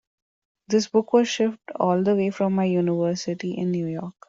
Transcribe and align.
This 0.67 0.87
book 0.87 1.13
was 1.13 1.27
shipped 1.27 1.59
all 1.75 2.01
the 2.03 2.15
way 2.15 2.31
from 2.31 2.53
my 2.53 2.65
university 2.65 3.51
in 3.51 3.69
New 3.69 3.85
York. 3.85 4.15